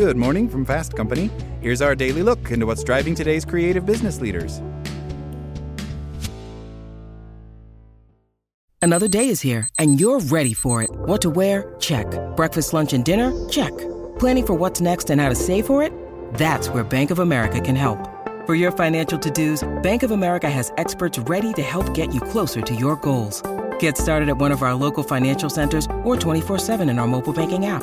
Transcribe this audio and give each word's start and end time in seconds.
Good 0.00 0.16
morning 0.16 0.48
from 0.48 0.64
Fast 0.64 0.96
Company. 0.96 1.30
Here's 1.60 1.82
our 1.82 1.94
daily 1.94 2.22
look 2.22 2.50
into 2.50 2.64
what's 2.64 2.82
driving 2.82 3.14
today's 3.14 3.44
creative 3.44 3.84
business 3.84 4.18
leaders. 4.18 4.62
Another 8.80 9.08
day 9.08 9.28
is 9.28 9.42
here, 9.42 9.68
and 9.78 10.00
you're 10.00 10.20
ready 10.20 10.54
for 10.54 10.80
it. 10.82 10.88
What 11.04 11.20
to 11.20 11.28
wear? 11.28 11.74
Check. 11.80 12.06
Breakfast, 12.34 12.72
lunch, 12.72 12.94
and 12.94 13.04
dinner? 13.04 13.30
Check. 13.50 13.76
Planning 14.18 14.46
for 14.46 14.54
what's 14.54 14.80
next 14.80 15.10
and 15.10 15.20
how 15.20 15.28
to 15.28 15.34
save 15.34 15.66
for 15.66 15.82
it? 15.82 15.92
That's 16.32 16.70
where 16.70 16.82
Bank 16.82 17.10
of 17.10 17.18
America 17.18 17.60
can 17.60 17.76
help. 17.76 17.98
For 18.46 18.54
your 18.54 18.72
financial 18.72 19.18
to 19.18 19.30
dos, 19.30 19.68
Bank 19.82 20.02
of 20.02 20.12
America 20.12 20.48
has 20.48 20.72
experts 20.78 21.18
ready 21.18 21.52
to 21.52 21.62
help 21.62 21.92
get 21.92 22.14
you 22.14 22.22
closer 22.22 22.62
to 22.62 22.74
your 22.74 22.96
goals. 22.96 23.42
Get 23.80 23.98
started 23.98 24.30
at 24.30 24.38
one 24.38 24.50
of 24.50 24.62
our 24.62 24.72
local 24.72 25.02
financial 25.02 25.50
centers 25.50 25.84
or 26.04 26.16
24-7 26.16 26.88
in 26.88 26.98
our 26.98 27.06
mobile 27.06 27.34
banking 27.34 27.66
app. 27.66 27.82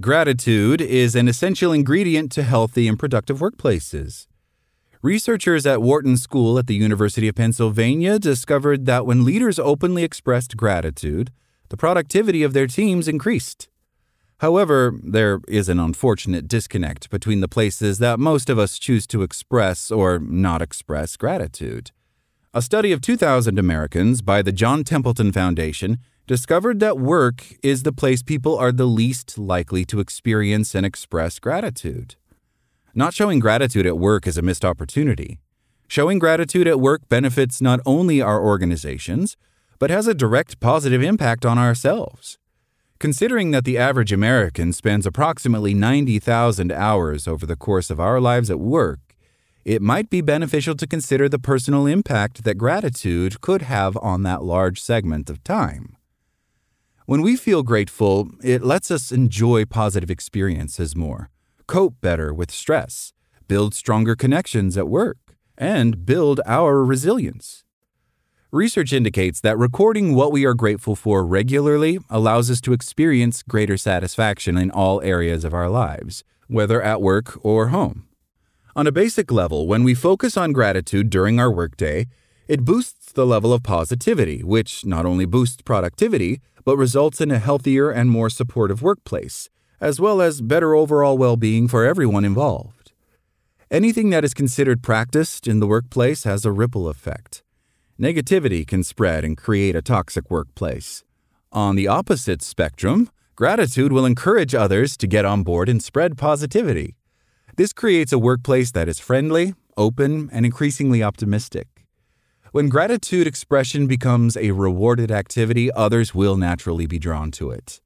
Gratitude 0.00 0.80
is 0.80 1.14
an 1.14 1.28
essential 1.28 1.70
ingredient 1.70 2.32
to 2.32 2.42
healthy 2.42 2.88
and 2.88 2.98
productive 2.98 3.40
workplaces. 3.40 4.26
Researchers 5.02 5.66
at 5.66 5.82
Wharton 5.82 6.16
School 6.16 6.58
at 6.58 6.66
the 6.66 6.74
University 6.74 7.28
of 7.28 7.34
Pennsylvania 7.34 8.18
discovered 8.18 8.86
that 8.86 9.04
when 9.04 9.22
leaders 9.22 9.58
openly 9.58 10.02
expressed 10.02 10.56
gratitude, 10.56 11.30
the 11.68 11.76
productivity 11.76 12.42
of 12.42 12.54
their 12.54 12.66
teams 12.66 13.06
increased. 13.06 13.68
However, 14.38 14.98
there 15.02 15.40
is 15.46 15.68
an 15.68 15.78
unfortunate 15.78 16.48
disconnect 16.48 17.10
between 17.10 17.40
the 17.40 17.46
places 17.46 17.98
that 17.98 18.18
most 18.18 18.48
of 18.48 18.58
us 18.58 18.78
choose 18.78 19.06
to 19.08 19.22
express 19.22 19.90
or 19.90 20.18
not 20.18 20.62
express 20.62 21.18
gratitude. 21.18 21.90
A 22.54 22.62
study 22.62 22.92
of 22.92 23.02
2,000 23.02 23.58
Americans 23.58 24.22
by 24.22 24.40
the 24.40 24.52
John 24.52 24.84
Templeton 24.84 25.32
Foundation 25.32 25.98
discovered 26.26 26.80
that 26.80 26.98
work 26.98 27.44
is 27.62 27.82
the 27.82 27.92
place 27.92 28.22
people 28.22 28.56
are 28.56 28.72
the 28.72 28.86
least 28.86 29.38
likely 29.38 29.84
to 29.86 30.00
experience 30.00 30.74
and 30.74 30.86
express 30.86 31.38
gratitude. 31.38 32.16
Not 32.94 33.14
showing 33.14 33.38
gratitude 33.38 33.86
at 33.86 33.98
work 33.98 34.26
is 34.26 34.38
a 34.38 34.42
missed 34.42 34.64
opportunity. 34.64 35.40
Showing 35.88 36.18
gratitude 36.18 36.68
at 36.68 36.80
work 36.80 37.08
benefits 37.08 37.60
not 37.60 37.80
only 37.84 38.20
our 38.20 38.40
organizations, 38.42 39.36
but 39.78 39.90
has 39.90 40.06
a 40.06 40.14
direct 40.14 40.60
positive 40.60 41.02
impact 41.02 41.44
on 41.44 41.58
ourselves. 41.58 42.38
Considering 42.98 43.50
that 43.50 43.64
the 43.64 43.76
average 43.76 44.12
American 44.12 44.72
spends 44.72 45.06
approximately 45.06 45.74
90,000 45.74 46.70
hours 46.70 47.26
over 47.26 47.44
the 47.44 47.56
course 47.56 47.90
of 47.90 47.98
our 47.98 48.20
lives 48.20 48.48
at 48.48 48.60
work, 48.60 49.00
it 49.64 49.82
might 49.82 50.08
be 50.08 50.20
beneficial 50.20 50.76
to 50.76 50.86
consider 50.86 51.28
the 51.28 51.38
personal 51.38 51.86
impact 51.86 52.44
that 52.44 52.54
gratitude 52.54 53.40
could 53.40 53.62
have 53.62 53.96
on 53.96 54.22
that 54.22 54.44
large 54.44 54.80
segment 54.80 55.28
of 55.28 55.42
time. 55.42 55.96
When 57.12 57.20
we 57.20 57.36
feel 57.36 57.62
grateful, 57.62 58.30
it 58.42 58.62
lets 58.62 58.90
us 58.90 59.12
enjoy 59.12 59.66
positive 59.66 60.10
experiences 60.10 60.96
more, 60.96 61.28
cope 61.66 62.00
better 62.00 62.32
with 62.32 62.50
stress, 62.50 63.12
build 63.46 63.74
stronger 63.74 64.16
connections 64.16 64.78
at 64.78 64.88
work, 64.88 65.18
and 65.58 66.06
build 66.06 66.40
our 66.46 66.82
resilience. 66.82 67.64
Research 68.50 68.94
indicates 68.94 69.42
that 69.42 69.58
recording 69.58 70.14
what 70.14 70.32
we 70.32 70.46
are 70.46 70.54
grateful 70.54 70.96
for 70.96 71.22
regularly 71.26 71.98
allows 72.08 72.50
us 72.50 72.62
to 72.62 72.72
experience 72.72 73.42
greater 73.42 73.76
satisfaction 73.76 74.56
in 74.56 74.70
all 74.70 75.02
areas 75.02 75.44
of 75.44 75.52
our 75.52 75.68
lives, 75.68 76.24
whether 76.48 76.80
at 76.80 77.02
work 77.02 77.38
or 77.44 77.68
home. 77.68 78.06
On 78.74 78.86
a 78.86 78.90
basic 79.02 79.30
level, 79.30 79.66
when 79.66 79.84
we 79.84 79.92
focus 79.92 80.38
on 80.38 80.52
gratitude 80.52 81.10
during 81.10 81.38
our 81.38 81.52
workday, 81.52 82.06
it 82.48 82.64
boosts 82.64 83.12
the 83.12 83.26
level 83.26 83.52
of 83.52 83.62
positivity, 83.62 84.42
which 84.42 84.84
not 84.84 85.06
only 85.06 85.26
boosts 85.26 85.62
productivity, 85.62 86.40
but 86.64 86.76
results 86.76 87.20
in 87.20 87.30
a 87.30 87.38
healthier 87.38 87.90
and 87.90 88.10
more 88.10 88.30
supportive 88.30 88.82
workplace, 88.82 89.48
as 89.80 90.00
well 90.00 90.20
as 90.20 90.40
better 90.40 90.74
overall 90.74 91.18
well 91.18 91.36
being 91.36 91.68
for 91.68 91.84
everyone 91.84 92.24
involved. 92.24 92.92
Anything 93.70 94.10
that 94.10 94.24
is 94.24 94.34
considered 94.34 94.82
practiced 94.82 95.48
in 95.48 95.58
the 95.58 95.66
workplace 95.66 96.24
has 96.24 96.44
a 96.44 96.52
ripple 96.52 96.88
effect. 96.88 97.42
Negativity 97.98 98.66
can 98.66 98.84
spread 98.84 99.24
and 99.24 99.36
create 99.36 99.74
a 99.74 99.82
toxic 99.82 100.30
workplace. 100.30 101.04
On 101.52 101.74
the 101.74 101.88
opposite 101.88 102.42
spectrum, 102.42 103.10
gratitude 103.34 103.92
will 103.92 104.04
encourage 104.04 104.54
others 104.54 104.96
to 104.98 105.06
get 105.06 105.24
on 105.24 105.42
board 105.42 105.68
and 105.68 105.82
spread 105.82 106.18
positivity. 106.18 106.96
This 107.56 107.72
creates 107.72 108.12
a 108.12 108.18
workplace 108.18 108.72
that 108.72 108.88
is 108.88 108.98
friendly, 108.98 109.54
open, 109.76 110.28
and 110.32 110.44
increasingly 110.44 111.02
optimistic. 111.02 111.71
When 112.52 112.68
gratitude 112.68 113.26
expression 113.26 113.86
becomes 113.86 114.36
a 114.36 114.50
rewarded 114.50 115.10
activity, 115.10 115.72
others 115.72 116.14
will 116.14 116.36
naturally 116.36 116.86
be 116.86 116.98
drawn 116.98 117.30
to 117.30 117.50
it. 117.50 117.80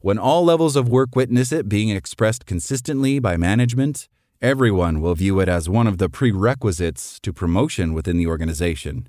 When 0.00 0.16
all 0.16 0.44
levels 0.44 0.76
of 0.76 0.88
work 0.88 1.16
witness 1.16 1.50
it 1.50 1.68
being 1.68 1.88
expressed 1.88 2.46
consistently 2.46 3.18
by 3.18 3.36
management, 3.36 4.08
everyone 4.40 5.00
will 5.00 5.16
view 5.16 5.40
it 5.40 5.48
as 5.48 5.68
one 5.68 5.88
of 5.88 5.98
the 5.98 6.08
prerequisites 6.08 7.18
to 7.18 7.32
promotion 7.32 7.94
within 7.94 8.16
the 8.16 8.28
organization. 8.28 9.08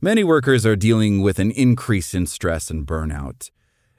Many 0.00 0.24
workers 0.24 0.66
are 0.66 0.74
dealing 0.74 1.22
with 1.22 1.38
an 1.38 1.52
increase 1.52 2.12
in 2.12 2.26
stress 2.26 2.72
and 2.72 2.84
burnout. 2.84 3.50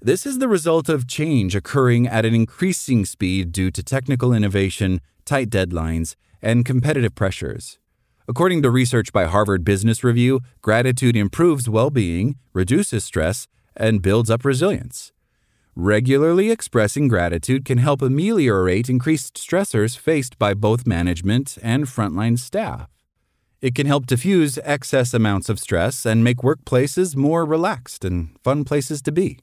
This 0.00 0.24
is 0.24 0.38
the 0.38 0.48
result 0.48 0.88
of 0.88 1.06
change 1.06 1.54
occurring 1.54 2.06
at 2.06 2.24
an 2.24 2.34
increasing 2.34 3.04
speed 3.04 3.52
due 3.52 3.70
to 3.72 3.82
technical 3.82 4.32
innovation, 4.32 5.02
tight 5.26 5.50
deadlines, 5.50 6.16
and 6.40 6.64
competitive 6.64 7.14
pressures. 7.14 7.78
According 8.30 8.62
to 8.62 8.70
research 8.70 9.12
by 9.12 9.24
Harvard 9.24 9.64
Business 9.64 10.04
Review, 10.04 10.38
gratitude 10.62 11.16
improves 11.16 11.68
well 11.68 11.90
being, 11.90 12.36
reduces 12.52 13.02
stress, 13.02 13.48
and 13.74 14.00
builds 14.00 14.30
up 14.30 14.44
resilience. 14.44 15.10
Regularly 15.74 16.48
expressing 16.48 17.08
gratitude 17.08 17.64
can 17.64 17.78
help 17.78 18.00
ameliorate 18.00 18.88
increased 18.88 19.34
stressors 19.34 19.98
faced 19.98 20.38
by 20.38 20.54
both 20.54 20.86
management 20.86 21.58
and 21.60 21.86
frontline 21.86 22.38
staff. 22.38 22.88
It 23.60 23.74
can 23.74 23.88
help 23.88 24.06
diffuse 24.06 24.60
excess 24.62 25.12
amounts 25.12 25.48
of 25.48 25.58
stress 25.58 26.06
and 26.06 26.22
make 26.22 26.36
workplaces 26.36 27.16
more 27.16 27.44
relaxed 27.44 28.04
and 28.04 28.36
fun 28.44 28.62
places 28.62 29.02
to 29.02 29.10
be. 29.10 29.40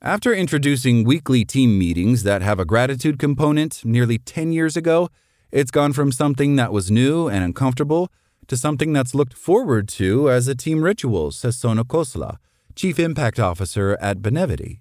After 0.00 0.32
introducing 0.32 1.02
weekly 1.02 1.44
team 1.44 1.76
meetings 1.76 2.22
that 2.22 2.42
have 2.42 2.60
a 2.60 2.64
gratitude 2.64 3.18
component 3.18 3.84
nearly 3.84 4.18
10 4.18 4.52
years 4.52 4.76
ago, 4.76 5.08
it's 5.52 5.70
gone 5.70 5.92
from 5.92 6.12
something 6.12 6.56
that 6.56 6.72
was 6.72 6.90
new 6.90 7.28
and 7.28 7.44
uncomfortable 7.44 8.10
to 8.48 8.56
something 8.56 8.92
that's 8.92 9.14
looked 9.14 9.34
forward 9.34 9.88
to 9.88 10.30
as 10.30 10.48
a 10.48 10.54
team 10.54 10.82
ritual, 10.82 11.30
says 11.30 11.56
Sona 11.56 11.84
Khosla, 11.84 12.36
Chief 12.74 12.98
Impact 12.98 13.40
Officer 13.40 13.96
at 14.00 14.18
Benevity. 14.18 14.80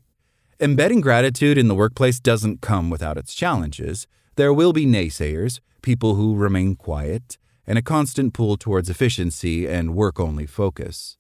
Embedding 0.60 1.02
gratitude 1.02 1.58
in 1.58 1.68
the 1.68 1.76
workplace 1.76 2.20
doesn't 2.20 2.62
come 2.62 2.90
without 2.90 3.18
its 3.18 3.34
challenges. 3.34 4.08
There 4.36 4.54
will 4.54 4.74
be 4.74 4.86
naysayers, 4.86 5.60
people 5.82 6.16
who 6.16 6.36
remain 6.36 6.76
quiet, 6.76 7.38
and 7.68 7.78
a 7.78 7.82
constant 7.82 8.34
pull 8.34 8.58
towards 8.58 8.90
efficiency 8.90 9.68
and 9.68 9.96
work 9.96 10.20
only 10.20 10.46
focus. 10.46 11.18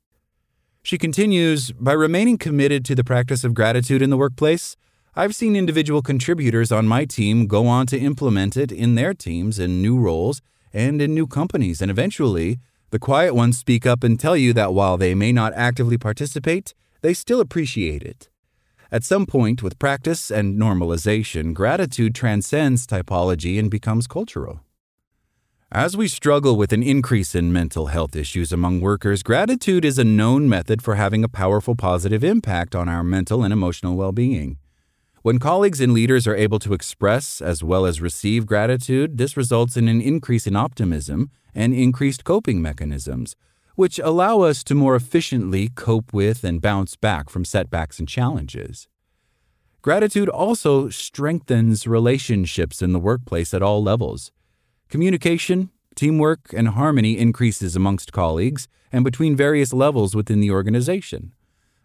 She 0.83 0.97
continues 0.97 1.71
By 1.71 1.93
remaining 1.93 2.37
committed 2.37 2.85
to 2.85 2.95
the 2.95 3.03
practice 3.03 3.43
of 3.43 3.53
gratitude 3.53 4.01
in 4.01 4.09
the 4.09 4.17
workplace, 4.17 4.77
I've 5.17 5.33
seen 5.33 5.55
individual 5.55 6.01
contributors 6.01 6.73
on 6.73 6.87
my 6.87 7.05
team 7.05 7.47
go 7.47 7.67
on 7.67 7.87
to 7.87 7.97
implement 7.97 8.57
it 8.57 8.69
in 8.69 8.95
their 8.95 9.13
teams 9.13 9.59
in 9.59 9.81
new 9.81 9.97
roles 9.97 10.41
and 10.73 11.01
in 11.01 11.13
new 11.13 11.25
companies, 11.25 11.81
and 11.81 11.89
eventually, 11.89 12.59
the 12.89 12.99
quiet 12.99 13.33
ones 13.33 13.57
speak 13.57 13.85
up 13.85 14.03
and 14.03 14.19
tell 14.19 14.35
you 14.35 14.51
that 14.51 14.73
while 14.73 14.97
they 14.97 15.15
may 15.15 15.31
not 15.31 15.53
actively 15.53 15.97
participate, 15.97 16.73
they 17.01 17.13
still 17.13 17.39
appreciate 17.39 18.03
it. 18.03 18.27
At 18.91 19.05
some 19.05 19.25
point, 19.25 19.63
with 19.63 19.79
practice 19.79 20.29
and 20.29 20.59
normalization, 20.59 21.53
gratitude 21.53 22.13
transcends 22.13 22.85
typology 22.85 23.57
and 23.57 23.71
becomes 23.71 24.07
cultural. 24.07 24.59
As 25.71 25.95
we 25.95 26.09
struggle 26.09 26.57
with 26.57 26.73
an 26.73 26.83
increase 26.83 27.33
in 27.33 27.53
mental 27.53 27.85
health 27.85 28.17
issues 28.17 28.51
among 28.51 28.81
workers, 28.81 29.23
gratitude 29.23 29.85
is 29.85 29.97
a 29.97 30.03
known 30.03 30.49
method 30.49 30.81
for 30.81 30.95
having 30.95 31.23
a 31.23 31.29
powerful 31.29 31.73
positive 31.73 32.21
impact 32.21 32.75
on 32.75 32.89
our 32.89 33.03
mental 33.03 33.45
and 33.45 33.53
emotional 33.53 33.95
well 33.95 34.11
being. 34.11 34.57
When 35.25 35.39
colleagues 35.39 35.81
and 35.81 35.91
leaders 35.91 36.27
are 36.27 36.35
able 36.35 36.59
to 36.59 36.75
express 36.75 37.41
as 37.41 37.63
well 37.63 37.87
as 37.87 37.99
receive 37.99 38.45
gratitude, 38.45 39.17
this 39.17 39.35
results 39.35 39.75
in 39.75 39.87
an 39.87 39.99
increase 39.99 40.45
in 40.45 40.55
optimism 40.55 41.31
and 41.55 41.73
increased 41.73 42.23
coping 42.23 42.61
mechanisms, 42.61 43.35
which 43.73 43.97
allow 43.97 44.41
us 44.41 44.63
to 44.65 44.75
more 44.75 44.95
efficiently 44.95 45.69
cope 45.69 46.13
with 46.13 46.43
and 46.43 46.61
bounce 46.61 46.95
back 46.95 47.31
from 47.31 47.43
setbacks 47.43 47.97
and 47.97 48.07
challenges. 48.07 48.87
Gratitude 49.81 50.29
also 50.29 50.89
strengthens 50.89 51.87
relationships 51.87 52.83
in 52.83 52.93
the 52.93 52.99
workplace 52.99 53.51
at 53.51 53.63
all 53.63 53.81
levels. 53.81 54.31
Communication, 54.89 55.71
teamwork, 55.95 56.53
and 56.53 56.67
harmony 56.67 57.17
increases 57.17 57.75
amongst 57.75 58.13
colleagues 58.13 58.67
and 58.91 59.03
between 59.03 59.35
various 59.35 59.73
levels 59.73 60.13
within 60.15 60.39
the 60.39 60.51
organization. 60.51 61.33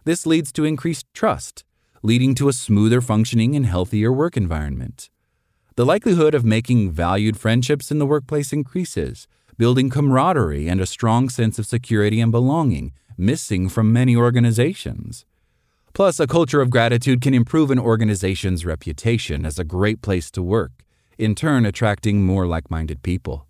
This 0.05 0.27
leads 0.27 0.53
to 0.53 0.67
increased 0.67 1.07
trust, 1.15 1.65
leading 2.03 2.35
to 2.35 2.49
a 2.49 2.53
smoother 2.53 3.01
functioning 3.01 3.55
and 3.55 3.67
healthier 3.67 4.13
work 4.13 4.37
environment. 4.37 5.11
The 5.77 5.87
likelihood 5.87 6.35
of 6.35 6.45
making 6.45 6.91
valued 6.91 7.39
friendships 7.39 7.91
in 7.91 7.99
the 7.99 8.07
workplace 8.07 8.53
increases, 8.53 9.27
building 9.57 9.91
camaraderie 9.91 10.69
and 10.69 10.81
a 10.81 10.87
strong 10.87 11.29
sense 11.29 11.59
of 11.59 11.67
security 11.67 12.21
and 12.21 12.33
belonging, 12.33 12.93
missing 13.17 13.69
from 13.69 13.93
many 13.93 14.17
organizations. 14.17 15.25
Plus, 15.93 16.21
a 16.21 16.27
culture 16.27 16.61
of 16.61 16.71
gratitude 16.71 17.21
can 17.21 17.35
improve 17.35 17.71
an 17.71 17.79
organization's 17.79 18.65
reputation 18.65 19.47
as 19.47 19.59
a 19.59 19.65
great 19.65 20.03
place 20.03 20.31
to 20.31 20.43
work, 20.43 20.85
in 21.19 21.35
turn, 21.35 21.67
attracting 21.67 22.25
more 22.25 22.47
like 22.47 22.71
minded 22.71 23.03
people. 23.03 23.47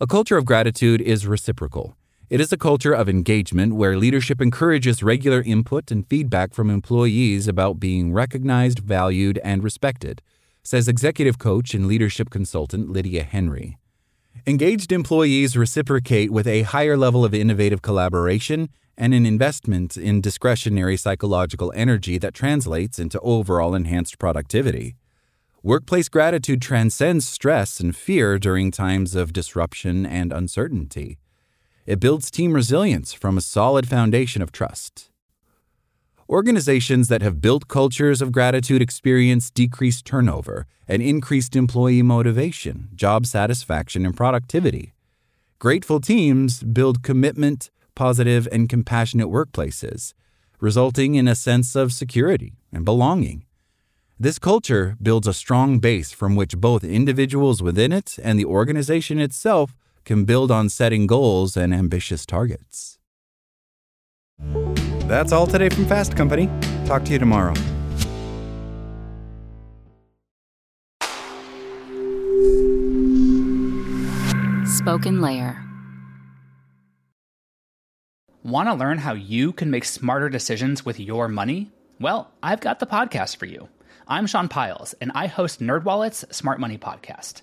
A 0.00 0.06
culture 0.06 0.36
of 0.36 0.44
gratitude 0.44 1.00
is 1.00 1.26
reciprocal. 1.26 1.97
It 2.30 2.42
is 2.42 2.52
a 2.52 2.58
culture 2.58 2.92
of 2.92 3.08
engagement 3.08 3.74
where 3.74 3.96
leadership 3.96 4.42
encourages 4.42 5.02
regular 5.02 5.40
input 5.40 5.90
and 5.90 6.06
feedback 6.06 6.52
from 6.52 6.68
employees 6.68 7.48
about 7.48 7.80
being 7.80 8.12
recognized, 8.12 8.80
valued, 8.80 9.40
and 9.42 9.64
respected, 9.64 10.20
says 10.62 10.88
executive 10.88 11.38
coach 11.38 11.72
and 11.72 11.88
leadership 11.88 12.28
consultant 12.28 12.90
Lydia 12.90 13.22
Henry. 13.22 13.78
Engaged 14.46 14.92
employees 14.92 15.56
reciprocate 15.56 16.30
with 16.30 16.46
a 16.46 16.64
higher 16.64 16.98
level 16.98 17.24
of 17.24 17.32
innovative 17.32 17.80
collaboration 17.80 18.68
and 18.98 19.14
an 19.14 19.24
investment 19.24 19.96
in 19.96 20.20
discretionary 20.20 20.98
psychological 20.98 21.72
energy 21.74 22.18
that 22.18 22.34
translates 22.34 22.98
into 22.98 23.18
overall 23.20 23.74
enhanced 23.74 24.18
productivity. 24.18 24.96
Workplace 25.62 26.10
gratitude 26.10 26.60
transcends 26.60 27.26
stress 27.26 27.80
and 27.80 27.96
fear 27.96 28.38
during 28.38 28.70
times 28.70 29.14
of 29.14 29.32
disruption 29.32 30.04
and 30.04 30.30
uncertainty. 30.30 31.16
It 31.88 32.00
builds 32.00 32.30
team 32.30 32.52
resilience 32.52 33.14
from 33.14 33.38
a 33.38 33.40
solid 33.40 33.88
foundation 33.88 34.42
of 34.42 34.52
trust. 34.52 35.08
Organizations 36.28 37.08
that 37.08 37.22
have 37.22 37.40
built 37.40 37.66
cultures 37.66 38.20
of 38.20 38.30
gratitude 38.30 38.82
experience 38.82 39.50
decreased 39.50 40.04
turnover 40.04 40.66
and 40.86 41.00
increased 41.00 41.56
employee 41.56 42.02
motivation, 42.02 42.90
job 42.94 43.24
satisfaction, 43.24 44.04
and 44.04 44.14
productivity. 44.14 44.92
Grateful 45.58 45.98
teams 45.98 46.62
build 46.62 47.02
commitment, 47.02 47.70
positive, 47.94 48.46
and 48.52 48.68
compassionate 48.68 49.28
workplaces, 49.28 50.12
resulting 50.60 51.14
in 51.14 51.26
a 51.26 51.34
sense 51.34 51.74
of 51.74 51.94
security 51.94 52.52
and 52.70 52.84
belonging. 52.84 53.46
This 54.20 54.38
culture 54.38 54.98
builds 55.00 55.26
a 55.26 55.32
strong 55.32 55.78
base 55.78 56.12
from 56.12 56.36
which 56.36 56.58
both 56.58 56.84
individuals 56.84 57.62
within 57.62 57.92
it 57.92 58.18
and 58.22 58.38
the 58.38 58.44
organization 58.44 59.18
itself 59.18 59.74
can 60.08 60.24
build 60.24 60.50
on 60.50 60.70
setting 60.70 61.06
goals 61.06 61.54
and 61.54 61.74
ambitious 61.74 62.24
targets. 62.24 62.98
That's 65.06 65.32
all 65.32 65.46
today 65.46 65.68
from 65.68 65.84
Fast 65.84 66.16
Company. 66.16 66.48
Talk 66.86 67.04
to 67.04 67.12
you 67.12 67.18
tomorrow. 67.18 67.52
Spoken 74.64 75.20
Layer. 75.20 75.62
Want 78.42 78.70
to 78.70 78.74
learn 78.74 78.96
how 78.96 79.12
you 79.12 79.52
can 79.52 79.70
make 79.70 79.84
smarter 79.84 80.30
decisions 80.30 80.86
with 80.86 80.98
your 80.98 81.28
money? 81.28 81.70
Well, 82.00 82.30
I've 82.42 82.60
got 82.60 82.78
the 82.78 82.86
podcast 82.86 83.36
for 83.36 83.44
you. 83.44 83.68
I'm 84.06 84.26
Sean 84.26 84.48
Pyles, 84.48 84.94
and 85.02 85.12
I 85.14 85.26
host 85.26 85.60
NerdWallet's 85.60 86.24
Smart 86.34 86.60
Money 86.60 86.78
Podcast. 86.78 87.42